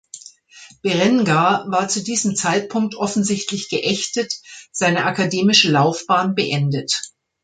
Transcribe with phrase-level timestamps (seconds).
[0.81, 4.33] Berengar war zu diesem Zeitpunkt offensichtlich geächtet,
[4.71, 6.91] seine akademische Laufbahn beendet.